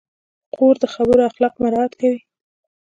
[0.53, 2.19] خور د خبرو اخلاق مراعت کوي.